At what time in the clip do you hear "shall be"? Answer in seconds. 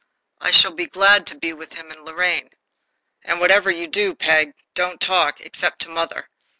0.49-0.87